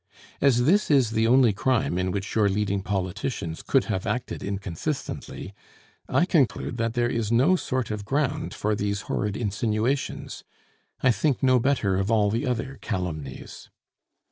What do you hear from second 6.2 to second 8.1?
conclude that there is no sort of